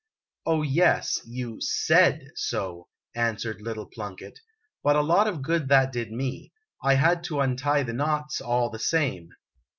[0.47, 1.21] "Oh, yes!
[1.27, 4.39] You said so," answered little Plunkett,
[4.81, 6.53] "but a lot of good that did me!
[6.81, 9.29] I had to untie the knots, all the same."